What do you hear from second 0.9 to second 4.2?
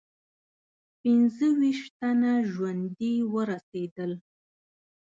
پنځه ویشت تنه ژوندي ورسېدل.